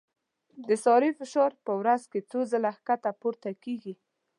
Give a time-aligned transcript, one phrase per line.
[0.67, 3.93] د سارې فشار په ورځ کې څو ځله ښکته پورته کېږي.